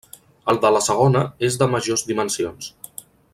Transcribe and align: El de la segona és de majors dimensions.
El 0.53 0.59
de 0.63 0.71
la 0.75 0.81
segona 0.85 1.21
és 1.49 1.59
de 1.63 1.67
majors 1.75 2.07
dimensions. 2.13 2.73